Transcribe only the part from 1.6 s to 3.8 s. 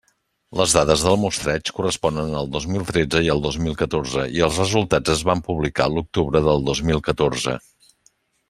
corresponen al dos mil tretze i al dos mil